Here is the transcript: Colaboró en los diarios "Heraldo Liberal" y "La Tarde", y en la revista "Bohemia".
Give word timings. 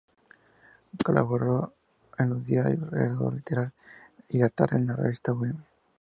Colaboró 1.05 1.75
en 2.17 2.29
los 2.31 2.43
diarios 2.43 2.91
"Heraldo 2.91 3.29
Liberal" 3.29 3.71
y 4.29 4.39
"La 4.39 4.49
Tarde", 4.49 4.79
y 4.79 4.81
en 4.81 4.87
la 4.87 4.95
revista 4.95 5.31
"Bohemia". 5.31 5.63